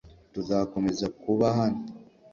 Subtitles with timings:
[0.33, 1.81] tuzakomeza kuba hano